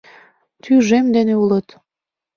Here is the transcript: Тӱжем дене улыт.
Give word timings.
Тӱжем 0.63 1.05
дене 1.15 1.33
улыт. 1.43 1.67